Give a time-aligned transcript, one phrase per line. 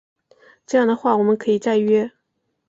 [0.65, 2.11] 这样的话我们可以再约